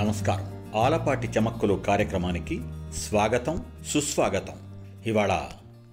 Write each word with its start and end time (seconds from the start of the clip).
నమస్కారం. 0.00 0.72
ఆలపాటి 0.76 1.28
చమక్కులు 1.38 1.74
కార్యక్రమానికి 1.74 2.60
స్వాగతం 2.96 3.64
సుస్వాగతం. 3.86 4.54
ఇవాళ 5.06 5.42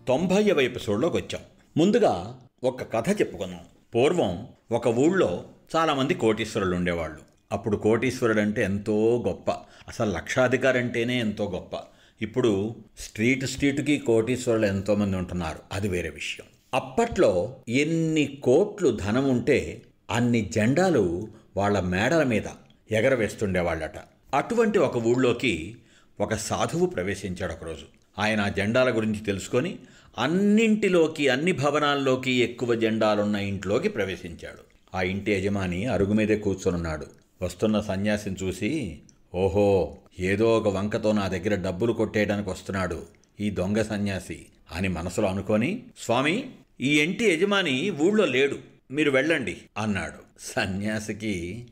తొంభైవ 0.08 0.60
ఎపిసోడ్లోకి 0.60 1.18
వచ్చాం. 1.18 1.42
ముందుగా 1.78 2.40
ఒక 2.64 2.94
కథ 2.94 3.22
చెప్పుకున్నాం 3.22 3.60
పూర్వం 3.96 4.48
ఒక 4.72 4.88
ఊళ్ళో 4.88 5.44
చాలామంది 5.76 6.14
కోటీశ్వరులు 6.14 6.76
ఉండేవాళ్ళు. 6.76 7.18
అప్పుడు 7.52 7.78
కోటీశ్వరుడు 7.78 8.42
అంటే 8.42 8.64
ఎంతో 8.64 9.24
గొప్ప. 9.28 9.52
అసలు 9.88 10.12
లక్షాధికారి 10.12 10.80
అంటేనే 10.80 11.20
ఎంతో 11.20 11.50
గొప్ప. 11.54 11.76
ఇప్పుడు 12.22 12.76
స్ట్రీట్ 13.00 13.46
స్ట్రీట్కి 13.46 13.98
కోటీశ్వరులు 13.98 14.66
ఎంతోమంది 14.66 15.18
ఉంటున్నారు. 15.18 15.60
అది 15.72 15.90
వేరే 15.90 16.10
విషయం. 16.10 16.46
అప్పట్లో 16.74 17.56
ఎన్ని 17.70 18.40
కోట్లు 18.44 18.90
ధనం 18.90 19.30
ఉంటే 19.30 19.82
అన్ని 20.12 20.42
జెండాలు 20.42 21.28
వాళ్ళ 21.58 21.80
మేడల 21.80 22.24
మీద 22.24 22.44
ఎగరవేస్తుండేవాళ్ళట. 22.92 23.98
అటువంటి 24.34 24.80
ఒక 24.80 24.98
ఊళ్ళోకి 24.98 25.76
ఒక 26.20 26.34
సాధువు 26.36 26.86
ప్రవేశించాడు 26.86 27.54
ఒకరోజు. 27.54 27.86
ఆయన 28.20 28.42
ఆ 28.42 28.48
జెండాల 28.48 28.96
గురించి 28.96 29.20
తెలుసుకొని 29.20 29.80
అన్నింటిలోకి 30.18 31.30
అన్ని 31.30 31.52
భవనాల్లోకి 31.52 32.32
ఎక్కువ 32.32 32.76
జెండాలున్న 32.76 33.36
ఇంట్లోకి 33.36 33.90
ప్రవేశించాడు. 33.90 34.96
ఆ 34.98 35.02
ఇంటి 35.02 35.32
యజమాని 35.32 35.86
అరుగు 35.86 36.14
మీదే 36.14 36.38
కూర్చొనున్నాడు. 36.38 37.06
వస్తున్న 37.42 37.80
సన్యాసిని 37.80 38.36
చూసి 38.44 39.00
ఓహో 39.36 39.98
ఏదో 40.20 40.58
ఒక 40.58 40.68
వంకతో 40.68 41.12
నా 41.12 41.28
దగ్గర 41.28 41.56
డబ్బులు 41.56 41.94
కొట్టేయడానికి 41.94 42.50
వస్తున్నాడు 42.50 43.04
ఈ 43.40 43.50
దొంగ 43.50 43.82
సన్యాసి 43.82 44.46
అని 44.72 44.88
మనసులో 44.88 45.28
అనుకొని 45.28 45.84
స్వామి 45.98 46.50
ఈ 46.82 47.00
ఇంటి 47.00 47.26
యజమాని 47.26 47.90
ఊళ్ళో 47.90 48.26
లేడు 48.26 48.58
మీరు 48.92 49.12
వెళ్ళండి 49.12 49.58
అన్నాడు. 49.78 50.42
సన్యాసికి 50.42 51.68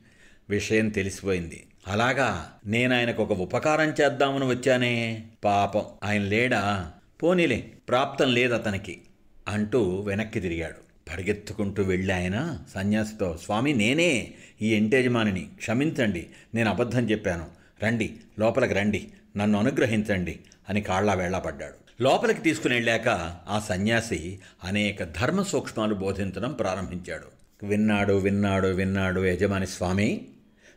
విషయం 0.49 0.89
తెలిసిపోయింది. 0.89 1.65
అలాగా 1.88 2.51
నేను 2.65 2.95
ఆయనకు 2.95 3.23
ఒక 3.23 3.31
ఉపకారం 3.31 3.89
చేద్దామని 3.89 4.45
వచ్చానే. 4.45 5.23
పాపం. 5.43 5.81
ఆయన 6.03 6.21
లేడా? 6.21 6.91
పోనీలే 7.23 7.71
ప్రాప్తం 7.89 8.33
లేదు 8.33 8.53
అతనికి 8.53 9.02
అంటూ 9.47 10.02
వెనక్కి 10.02 10.39
తిరిగాడు. 10.39 10.85
పరిగెత్తుకుంటూ 11.13 11.83
వెళ్ళి 11.83 12.13
ఆయన 12.13 12.59
సన్యాసితో 12.75 13.39
స్వామి 13.43 13.73
నేనే 13.73 14.33
ఈ 14.61 14.73
ఎంటేజమానిని 14.75 15.47
క్షమించండి 15.57 16.25
నేను 16.55 16.69
అబద్ధం 16.69 17.09
చెప్పాను. 17.09 17.47
రండి 17.83 18.13
లోపలికి 18.39 18.73
రండి 18.73 19.07
నన్ను 19.37 19.59
అనుగ్రహించండి 19.59 20.39
అని 20.69 20.81
కాళ్ళ 20.81 21.13
వేళ్ళాపడ్డాడు 21.13 22.03
లోపలికి 22.03 22.41
తీసుకుని 22.41 22.73
వెళ్ళాక 22.73 23.07
ఆ 23.49 23.59
సన్యాసి 23.69 24.39
అనేక 24.63 25.03
ధర్మ 25.03 25.41
సూక్ష్మాలు 25.41 25.95
బోధించడం 25.95 26.53
ప్రారంభించాడు. 26.53 27.35
విన్నాడు 27.65 28.13
విన్నాడు 28.13 28.67
విన్నాడు 28.67 29.25
యజమాని 29.25 29.67
స్వామి 29.67 30.25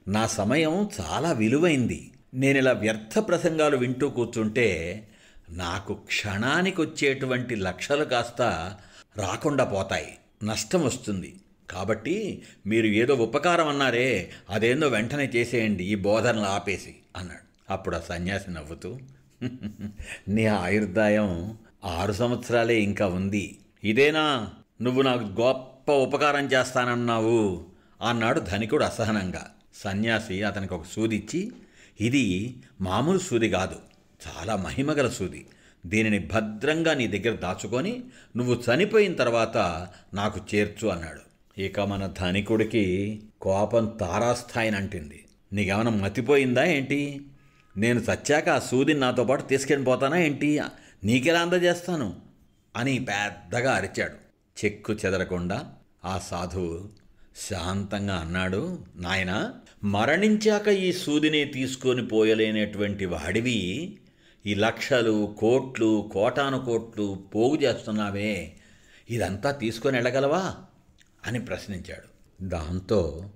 నా 0.09 0.27
సమయం 0.27 0.89
చాలా 1.01 1.33
విలువైంది. 1.33 2.11
నేను 2.34 2.59
ఇలా 2.59 2.73
వ్యర్థ 2.73 3.19
ప్రసంగాలు 3.19 3.77
వింటూ 3.77 4.09
కూర్చుంటే 4.09 4.69
నాకు 5.50 5.95
క్షణానికి 5.95 6.81
వచ్చేటువంటి 6.81 7.56
లక్షలు 7.56 8.05
కాస్త 8.05 8.42
రాకుండా 9.17 9.65
పోతాయి. 9.65 10.19
నష్టం 10.45 10.84
వస్తుంది. 10.84 11.34
కాబట్టి 11.70 12.42
మీరు 12.67 12.87
ఏదో 12.87 13.15
ఉపకారం 13.15 13.69
అన్నారే 13.69 14.31
అదేందో 14.50 14.89
వెంటనే 14.89 15.31
చేసేయండి 15.37 15.84
ఈ 15.84 15.95
బోధనలు 15.95 16.47
ఆపేసి 16.47 16.95
అన్నాడు. 17.17 17.72
అప్పుడు 17.72 17.97
ఆ 17.97 18.00
సన్యాసి 18.00 18.50
నవ్వుతూ 18.50 18.98
నీ 20.28 20.47
ఆయుర్దాయం 20.47 21.59
ఆరు 21.84 22.12
సంవత్సరాలే 22.12 22.81
ఇంకా 22.81 23.06
ఉంది. 23.06 23.59
ఇదేనా? 23.84 24.48
నువ్వు 24.83 25.03
నాకు 25.03 25.41
గొప్ప 25.41 25.93
ఉపకారం 25.93 26.47
చేస్తానన్నావు 26.47 27.67
అన్నాడు 28.09 28.41
ధనికుడు 28.41 28.84
అసహనంగా. 28.84 29.47
సన్యాసి 29.79 30.43
అతనికి 30.43 30.75
ఒక 30.75 30.84
సూదిచ్చి 30.93 31.53
ఇది 32.00 32.56
మామూలు 32.81 33.19
సూది 33.19 33.50
కాదు 33.50 33.77
చాలా 34.28 34.56
మహిమగల 34.56 35.09
సూది. 35.09 35.47
దీనిని 35.87 36.19
భద్రంగా 36.19 36.94
నీ 36.94 37.06
దగ్గర 37.06 37.37
దాచుకొని 37.37 38.05
నువ్వు 38.37 38.55
చనిపోయిన 38.55 39.15
తర్వాత 39.15 39.88
నాకు 40.15 40.41
చేర్చు 40.55 40.88
అన్నాడు. 40.88 41.21
ఇక 41.61 41.81
మన 41.81 42.15
ధనికుడికి 42.21 43.21
కోపం 43.41 43.87
తారాస్థాయిని 43.87 44.77
అంటింది. 44.77 45.25
నీకేమైనా 45.53 45.91
మతిపోయిందా 45.91 46.65
ఏంటి? 46.65 47.21
నేను 47.77 48.00
చచ్చాక 48.00 48.49
ఆ 48.49 48.59
సూదిని 48.59 49.00
నాతో 49.00 49.25
పాటు 49.25 49.43
తీసుకెళ్ళి 49.43 49.84
పోతానా 49.84 50.17
ఏంటి? 50.17 50.61
నీకెలా 51.05 51.41
అందజేస్తాను? 51.41 52.17
అని 52.77 52.99
పెద్దగా 52.99 53.72
అరిచాడు. 53.72 54.28
చెక్కు 54.65 54.93
చెదరకుండా 54.93 55.72
ఆ 56.05 56.19
సాధువు 56.19 56.97
శాంతంగా 57.38 58.16
అన్నాడు 58.16 58.78
నాయన 58.97 59.53
మరణించాక 59.84 60.69
ఈ 60.69 60.93
సూదిని 60.93 61.44
తీసుకొని 61.44 62.06
పోయలేనటువంటి 62.06 63.06
వాడివి. 63.06 63.99
ఈ 64.47 64.54
లక్షలు 64.54 65.34
కోట్లు 65.38 66.10
కోటాను 66.12 66.65
కోట్లు 66.65 67.22
పోగు 67.34 67.56
చేస్తున్నావే. 67.56 68.53
ఇదంతా 69.10 69.50
తీసుకొని 69.50 69.97
వెళ్ళగలవా? 69.97 70.54
అని 71.26 71.41
ప్రశ్నించాడు. 71.41 72.19
దాంతో 72.44 73.31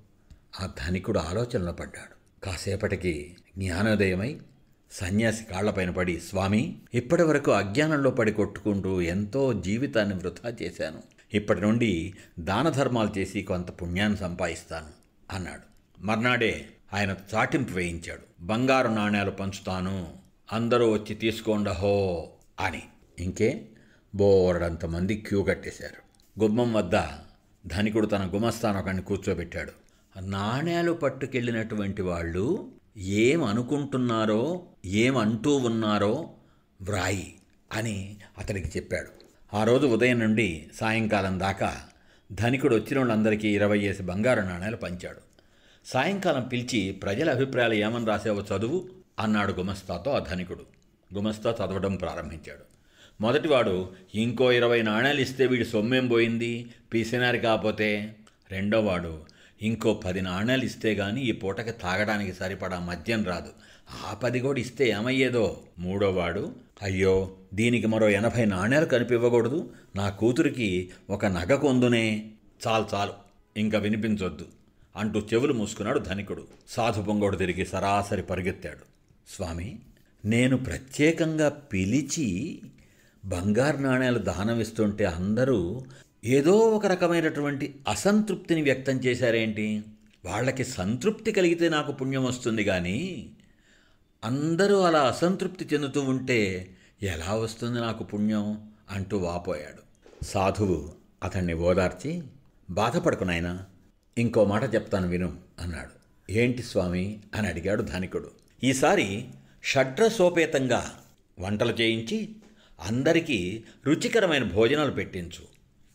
ఆ 0.60 0.72
ధనికుడు 0.78 1.18
ఆలోచనలో 1.18 1.72
పడ్డాడు. 1.72 2.44
కాసేపటికి 2.44 3.36
జ్ఞానోదయమై 3.58 4.40
సన్యాసి 4.90 5.44
కాళ్ళపైన 5.44 5.90
పడి 5.90 6.20
స్వామి 6.20 6.78
ఇప్పటి 6.94 7.22
వరకు 7.22 7.50
అజ్ఞానంలో 7.50 8.10
పడి 8.10 8.32
కొట్టుకుంటూ 8.32 9.00
ఎంతో 9.00 9.52
జీవితాన్ని 9.52 10.14
వృధా 10.14 10.56
చేశాను. 10.62 11.02
ఇప్పటి 11.34 11.60
నుండి 11.60 12.14
దాన 12.38 12.68
ధర్మాలు 12.68 13.18
చేసి 13.18 13.42
కొంత 13.42 13.70
పుణ్యాన్ని 13.70 14.18
సంపాదిస్తాను 14.18 14.88
అన్నాడు. 15.30 15.62
మర్నాడే 16.04 16.66
ఆయన 16.92 17.16
చాటింపు 17.34 17.72
వేయించాడు. 17.72 18.22
బంగారు 18.40 18.88
నాణ్యాలు 18.88 19.30
పంచుతాను. 19.30 20.12
అందరూ 20.52 20.92
వచ్చి 20.92 21.14
తీసుకోండహో 21.14 22.28
అని. 22.60 22.82
ఇంకే 23.18 23.68
బోరడంతమంది 24.14 25.16
క్యూ 25.16 25.42
కట్టేశారు. 25.42 26.12
గుమ్మం 26.40 26.72
వద్ద 26.72 26.92
ధనికుడు 27.66 28.06
తన 28.06 28.30
గుమస్తాను 28.34 28.78
ఒకడిని 28.78 29.02
కూర్చోబెట్టాడు. 29.02 29.72
నాణ్యాలు 30.20 30.92
పట్టుకెళ్ళినటువంటి 30.92 32.02
వాళ్ళు 32.02 32.70
ఏం 32.96 33.44
అనుకుంటున్నారో 33.44 34.62
ఏమంటూ 34.86 35.56
ఉన్నారో 35.56 36.30
వ్రాయి 36.82 37.34
అని 37.72 38.16
అతనికి 38.38 38.78
చెప్పాడు. 38.78 39.21
ఆ 39.54 39.64
రోజు 39.64 39.86
ఉదయం 39.86 40.18
నుండి 40.18 40.68
సాయంకాలం 40.74 41.40
దాకా 41.40 41.76
ధనికుడు 42.32 42.74
వచ్చిన 42.74 42.98
వాళ్ళందరికీ 42.98 43.48
ఇరవై 43.48 43.78
వేసి 43.78 44.02
బంగారు 44.02 44.40
నాణ్యాలు 44.40 44.76
పంచాడు. 44.76 45.18
సాయంకాలం 45.86 46.48
పిలిచి 46.48 46.92
ప్రజల 46.92 47.30
అభిప్రాయాలు 47.30 47.74
ఏమని 47.74 48.06
రాసావో 48.06 48.56
చదువు 48.56 48.88
అన్నాడు 49.18 49.52
గుమస్తాతో 49.52 50.10
ఆ 50.10 50.18
ధనికుడు. 50.18 50.66
గుమస్తా 51.14 51.50
చదవడం 51.50 51.94
ప్రారంభించాడు. 51.94 52.62
మొదటివాడు 53.20 53.92
ఇంకో 54.14 54.52
ఇరవై 54.52 54.82
నాణ్యాలు 54.82 55.20
ఇస్తే 55.20 55.46
వీడి 55.46 55.64
సొమ్మేం 55.64 56.08
పోయింది? 56.08 56.66
పీసినారి 56.94 57.38
కాకపోతే. 57.38 58.16
రెండోవాడు 58.50 59.31
ఇంకో 59.62 59.94
పది 59.94 60.20
నాణ్యాలు 60.20 60.64
ఇస్తే 60.64 60.94
గాని 60.94 61.24
ఈ 61.24 61.32
పూటకి 61.32 61.72
తాగడానికి 61.72 62.32
సరిపడా 62.32 62.78
మద్యం 62.80 63.24
రాదు. 63.24 63.48
ఆ 64.08 64.14
పది 64.14 64.40
కూడా 64.40 64.60
ఇస్తే 64.60 64.88
ఏమయ్యేదో? 64.88 65.60
మూడోవాడు 65.78 66.54
అయ్యో 66.82 67.30
దీనికి 67.54 67.86
మరో 67.86 68.08
ఎనభై 68.08 68.44
నాణ్యాలు 68.44 68.84
కనిపివ్వకూడదు. 68.84 69.72
నా 69.96 70.08
కూతురికి 70.08 70.90
ఒక 71.10 71.26
నగ 71.26 71.54
కొందునే. 71.54 72.30
చాలు 72.66 72.84
చాలు 72.94 73.12
ఇంకా 73.56 73.78
వినిపించొద్దు 73.78 74.46
అంటూ 74.96 75.20
చెవులు 75.20 75.52
మూసుకున్నాడు 75.52 75.98
ధనికుడు. 75.98 76.46
సాధు 76.68 77.02
పొంగోడు 77.02 77.36
తిరిగి 77.36 77.66
సరాసరి 77.66 78.22
పరిగెత్తాడు. 78.22 78.92
స్వామి 79.36 79.78
నేను 80.24 80.56
ప్రత్యేకంగా 80.56 81.48
పిలిచి 81.48 82.60
బంగారు 83.24 83.76
నాణ్యాలు 83.76 84.18
దానం 84.18 84.60
ఇస్తుంటే 84.60 85.04
అందరూ 85.04 85.82
ఏదో 86.24 86.52
ఒక 86.52 86.86
రకమైనటువంటి 86.86 87.74
అసంతృప్తిని 87.88 88.62
వ్యక్తం 88.62 88.96
చేశారేంటి? 88.96 89.82
వాళ్ళకి 90.24 90.64
సంతృప్తి 90.64 91.32
కలిగితే 91.32 91.68
నాకు 91.68 91.92
పుణ్యం 91.92 92.24
వస్తుంది 92.24 92.64
కానీ 92.64 93.30
అందరూ 94.24 94.80
అలా 94.80 95.00
అసంతృప్తి 95.00 95.68
చెందుతూ 95.72 96.00
ఉంటే 96.00 96.70
ఎలా 97.02 97.34
వస్తుంది 97.34 97.80
నాకు 97.80 98.04
పుణ్యం? 98.04 98.70
అంటూ 98.90 99.18
వాపోయాడు. 99.18 99.82
సాధువు 100.24 100.92
అతన్ని 101.22 101.54
ఓదార్చి 101.54 102.22
బాధపడకు 102.70 103.24
నాయనా 103.24 103.64
ఇంకో 104.18 104.44
మాట 104.44 104.74
చెప్తాను 104.74 105.08
విను 105.08 105.36
అన్నాడు. 105.60 105.90
ఏంటి 106.32 106.62
స్వామి? 106.62 107.18
అని 107.34 107.48
అడిగాడు 107.48 107.82
ధనికుడు. 107.82 108.30
ఈసారి 108.64 109.28
షడ్రసోపేతంగా 109.64 110.90
వంటలు 111.40 111.72
చేయించి 111.72 112.36
అందరికీ 112.80 113.64
రుచికరమైన 113.86 114.42
భోజనాలు 114.42 114.90
పెట్టించు. 114.90 115.51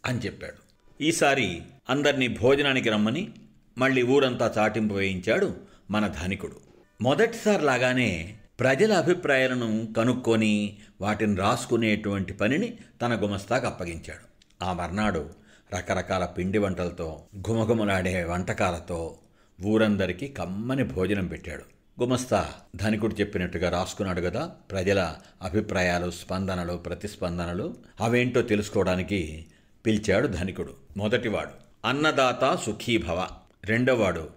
అని 0.07 0.19
చెప్పాడు. 0.19 0.67
ఈసారి 1.03 1.61
అందరినీ 1.89 2.27
భోజనానికి 2.27 2.89
రమ్మని 2.89 3.29
మళ్ళీ 3.77 4.03
ఊరంతా 4.03 4.53
చాటింపు 4.57 4.93
వేయించాడు 4.93 5.55
మన 5.91 6.07
ధనికుడు. 6.07 6.55
మొదటిసారి 7.01 7.65
లాగానే 7.65 8.37
ప్రజల 8.59 8.93
అభిప్రాయాలను 8.93 9.93
కనుక్కొని 9.97 10.77
వాటిని 11.01 11.35
రాసుకునేటువంటి 11.35 12.33
పనిని 12.33 12.73
తన 13.01 13.23
గుమస్తాకు 13.23 13.65
అప్పగించాడు. 13.65 14.27
ఆ 14.63 14.73
మర్నాడు 14.73 15.29
రకరకాల 15.73 16.25
పిండి 16.25 16.57
వంటలతో 16.57 17.23
ఘుమఘుమలాడే 17.41 18.23
వంటకాలతో 18.23 19.17
ఊరందరికీ 19.65 20.27
కమ్మని 20.27 20.83
భోజనం 20.83 21.27
పెట్టాడు. 21.27 21.63
గుమస్తా 22.01 22.53
ధనికుడు 22.75 23.15
చెప్పినట్టుగా 23.15 23.69
రాసుకున్నాడు 23.69 24.21
కదా 24.21 24.51
ప్రజల 24.71 25.15
అభిప్రాయాలు 25.41 26.11
స్పందనలు 26.11 26.73
ప్రతిస్పందనలు 26.73 27.75
అవేంటో 28.01 28.41
తెలుసుకోవడానికి 28.41 29.45
పిలిచాడు 29.87 30.27
ధనికుడు. 30.27 30.73
మొదటివాడు 30.97 31.49
అన్నదాత 31.87 32.55
సుఖీభవ. 32.55 33.27
రెండోవాడు 33.65 34.29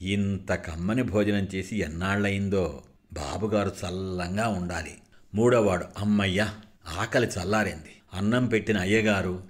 ఇంత 0.00 0.52
కమ్మని 0.52 1.02
భోజనం 1.02 1.48
చేసి 1.54 1.76
ఎన్నాళ్ళయిందో 1.76 2.82
బాబుగారు 3.12 3.68
చల్లంగా 3.68 4.48
ఉండాలి. 4.48 4.94
మూడోవాడు 5.34 5.84
అమ్మయ్య 5.98 6.48
ఆకలి 6.98 7.26
చల్లారింది. 7.26 7.96
అన్నం 8.14 8.46
పెట్టిన 8.46 8.78
అయ్యగారు 8.78 9.42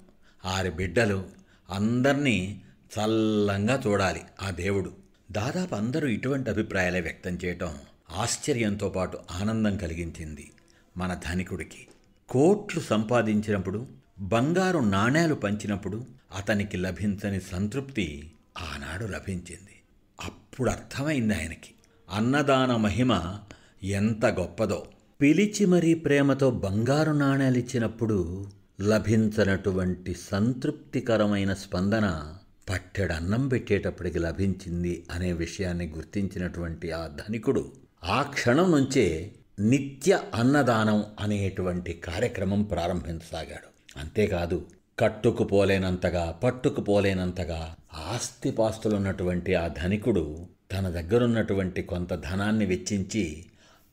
ఆరి 0.44 0.70
బిడ్డలు 0.70 1.24
అందరినీ 1.70 2.60
చల్లంగా 2.98 3.82
చూడాలి 3.86 4.20
ఆ 4.42 4.50
దేవుడు. 4.50 4.92
దాదాపు 5.30 5.74
అందరూ 5.74 6.08
ఇటువంటి 6.08 6.50
అభిప్రాయాలే 6.50 7.00
వ్యక్తం 7.00 7.38
చేయటం 7.44 7.74
ఆశ్చర్యంతో 8.16 8.88
పాటు 8.88 9.18
ఆనందం 9.30 9.76
కలిగించింది 9.76 10.50
మన 10.96 11.20
ధనికుడికి. 11.28 11.86
కోట్లు 12.28 12.82
సంపాదించినప్పుడు 12.82 13.97
బంగారు 14.20 14.78
నాణేలు 14.78 15.34
పంచినప్పుడు 15.34 16.04
అతనికి 16.36 16.76
లభించని 16.76 17.40
సంతృప్తి 17.40 18.30
ఆనాడు 18.58 19.04
లభించింది. 19.04 19.82
అప్పుడు 20.20 20.70
అర్థమైంది 20.70 21.34
ఆయనకి. 21.34 21.70
అన్నదాన 22.10 22.76
మహిమ 22.76 23.38
ఎంత 23.82 24.26
గొప్పదో. 24.26 24.86
పిలిచి 25.20 25.66
మరీ 25.66 25.94
ప్రేమతో 25.94 26.50
బంగారు 26.50 27.12
నాణేలు 27.12 27.58
ఇచ్చినప్పుడు 27.58 28.46
లభించనటువంటి 28.80 30.16
సంతృప్తికరమైన 30.30 31.54
స్పందన 31.54 32.34
పట్టెడన్నం 32.70 33.48
పెట్టేటప్పటికి 33.48 34.18
లభించింది 34.18 35.06
అనే 35.10 35.32
విషయాన్ని 35.32 35.86
గుర్తించినటువంటి 35.86 36.90
ఆ 36.90 37.06
ధనికుడు 37.06 37.72
ఆ 38.04 38.22
క్షణం 38.22 38.70
నుంచే 38.70 39.32
నిత్య 39.60 40.20
అన్నదానం 40.34 41.04
అనేటువంటి 41.20 41.92
కార్యక్రమం 41.92 42.62
ప్రారంభించసాగాడు. 42.62 43.77
అంతేకాదు 43.98 44.66
కట్టుకుపోలేనంతగా 44.98 46.40
పట్టుకుపోలేనంతగా 46.44 47.74
ఆస్తిపాస్తులున్నటువంటి 47.94 49.54
ఆ 49.54 49.68
ధనికుడు 49.68 50.46
తన 50.72 50.88
దగ్గరున్నటువంటి 50.88 51.82
కొంత 51.82 52.14
ధనాన్ని 52.14 52.66
వెచ్చించి 52.66 53.44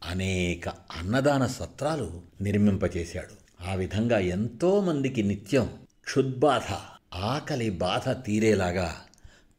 అనేక 0.03 0.69
అన్నదాన 0.69 1.45
సత్రాలు 1.45 2.21
నిర్మింపచేశాడు. 2.41 3.63
ఆ 3.69 3.73
విధంగా 3.73 4.19
ఎంతోమందికి 4.19 5.23
నిత్యం 5.23 5.69
క్షుద్బాధ 6.03 6.73
ఆకలి 7.15 7.69
బాధ 7.69 8.09
తీరేలాగా 8.09 8.95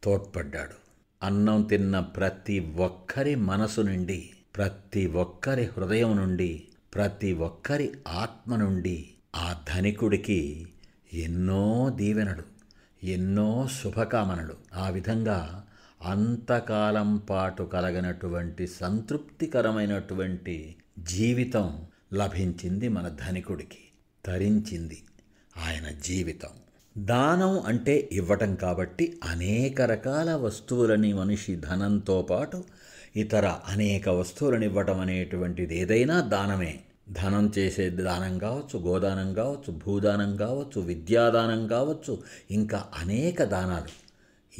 తోడ్పడ్డాడు. 0.03 0.87
అన్నం 1.23 1.61
తిన్న 1.61 1.99
ప్రతి 1.99 2.59
ఒక్కరి 2.59 3.35
మనసు 3.35 3.81
నుండి 3.81 4.29
ప్రతి 4.55 5.07
ఒక్కరి 5.07 5.69
హృదయం 5.77 6.17
నుండి 6.17 6.63
ప్రతి 6.95 7.33
ఒక్కరి 7.33 7.91
ఆత్మ 8.07 8.55
నుండి 8.55 9.09
ఆ 9.37 9.63
ధనికుడికి 9.75 10.67
ఎన్నో 11.13 11.91
దీవెనలు 11.95 12.43
ఎన్నో 13.05 13.67
శుభకామనలు. 13.83 14.53
ఆ 14.75 14.89
విధంగా 14.89 15.63
అంతకాలం 16.05 17.17
పాటు 17.17 17.63
కలగనటువంటి 17.63 18.67
సంతృప్తికరమైనటువంటి 18.67 20.75
జీవితం 20.99 21.85
లభించింది 22.13 22.87
మన 22.87 23.07
ధనికుడికి 23.07 23.77
తరించింది 24.25 25.03
ఆయన 25.57 25.97
జీవితం. 26.03 26.49
దానం 27.05 27.59
అంటే 27.59 28.09
ఇవ్వటం 28.11 28.55
కాబట్టి 28.55 29.19
అనేక 29.23 29.81
రకాల 29.81 30.35
వస్తువులని 30.35 31.13
మనిషి 31.13 31.55
ధనంతో 31.55 32.21
పాటు 32.21 32.63
ఇతర 33.15 33.55
అనేక 33.67 34.09
వస్తువులను 34.09 34.65
ఇవ్వటం 34.65 34.99
అనేటువంటిది 34.99 35.77
ఏదైనా 35.77 36.21
దానమే. 36.21 36.79
ధనం 37.11 37.51
చేసే 37.57 37.89
దానం 37.89 38.37
కావచ్చు 38.37 38.79
గోదానం 38.79 39.33
కావచ్చు 39.33 39.71
భూదానం 39.71 40.35
కావచ్చు 40.35 40.81
విద్యాదానం 40.81 41.67
కావచ్చు 41.67 42.23
ఇంకా 42.51 42.85
అనేక 42.95 43.43
దానాలు. 43.43 44.07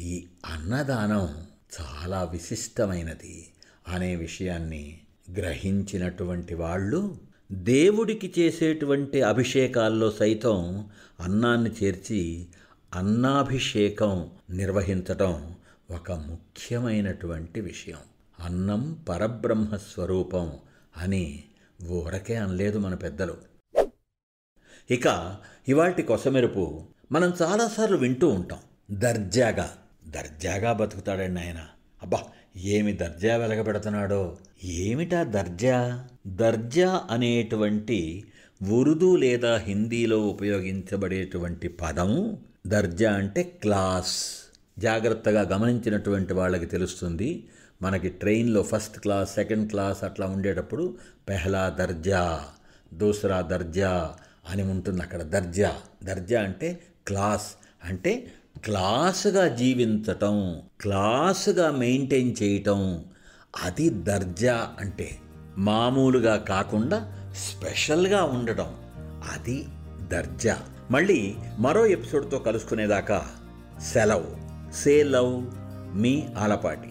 ఈ 0.02 0.24
అన్నదానం 0.46 1.46
చాలా 1.80 2.24
విశిష్టమైనది 2.24 3.46
అనే 3.88 4.16
విషయాన్ని 4.16 4.98
గ్రహించినటువంటి 5.32 6.54
వాళ్ళు 6.54 7.16
దేవుడికి 7.52 8.34
చేసేటువంటి 8.38 9.22
అభిషేకాల్లో 9.22 10.10
సైతం 10.10 10.88
అన్నాన్ని 11.20 11.70
చేర్చి 11.82 12.46
అన్నాభిషేకం 12.94 14.30
నిర్వహించటం 14.50 15.54
ఒక 15.90 16.12
ముఖ్యమైనటువంటి 16.12 17.60
విషయం. 17.60 17.98
అన్నం 18.40 19.04
పరబ్రహ్మ 19.08 19.76
స్వరూపం 19.76 20.52
అని 20.96 21.44
ఊరకే 21.86 22.34
అనలేదు 22.34 22.78
మన 22.78 22.94
పెద్దలు. 22.94 23.36
ఇక 24.90 25.36
ఇవాటి 25.68 26.02
కొసమెరుపు 26.02 26.82
మనం 27.12 27.32
చాలాసార్లు 27.42 27.96
వింటూ 27.96 28.28
ఉంటాం. 28.28 28.58
దర్జాగా. 28.90 29.76
దర్జాగా 30.06 30.72
బతుకుతాడండి 30.72 31.40
ఆయన 31.40 31.66
అబ్బా 32.02 32.22
ఏమి 32.56 32.92
దర్జా 32.92 33.36
వెలగబెడుతున్నాడో. 33.36 34.36
ఏమిటా 34.64 35.22
దర్జా? 35.22 36.08
దర్జా 36.26 37.06
అనేటువంటి 37.10 38.24
ఉర్దూ 38.68 39.16
లేదా 39.16 39.56
హిందీలో 39.56 40.26
ఉపయోగించబడేటువంటి 40.26 41.68
పదం 41.68 42.38
దర్జా 42.66 43.12
అంటే 43.12 43.42
క్లాస్. 43.42 44.36
జాగ్రత్తగా 44.78 45.40
గమనించినటువంటి 45.40 46.34
వాళ్ళకి 46.34 46.66
తెలుస్తుంది. 46.66 47.48
మనకి 47.82 48.08
ట్రైన్లో 48.08 48.62
ఫస్ట్ 48.62 48.98
క్లాస్ 48.98 49.34
సెకండ్ 49.34 49.70
క్లాస్ 49.70 50.04
అట్లా 50.04 50.26
ఉండేటప్పుడు 50.26 50.98
పెహలా 51.28 51.68
దర్జా 51.68 52.44
దూసరా 52.94 53.40
దర్జా 53.40 54.14
అని 54.50 54.62
ఉంటుంది 54.62 55.02
అక్కడ. 55.02 55.22
దర్జా 55.22 55.72
దర్జా 56.04 56.42
అంటే 56.42 56.80
క్లాస్. 57.06 57.46
అంటే 57.84 58.32
క్లాసుగా 58.64 59.48
జీవించటం 59.48 60.62
క్లాసుగా 60.80 61.70
మెయింటైన్ 61.70 62.34
చేయటం 62.42 63.04
అది 63.64 63.90
దర్జా 63.90 64.68
అంటే 64.80 65.18
మామూలుగా 65.58 66.36
కాకుండా 66.36 67.30
స్పెషల్గా 67.32 68.24
ఉండటం 68.24 68.74
అది 69.32 69.66
దర్జా. 70.08 70.58
మళ్ళీ 70.90 71.34
మరో 71.58 71.86
ఎపిసోడ్తో 71.86 72.38
కలుసుకునేదాకా 72.38 73.26
సెలవు. 73.92 74.36
సే 74.72 75.02
లవ్ 75.02 75.46
మీ 75.96 76.28
ఆలపాటి. 76.38 76.88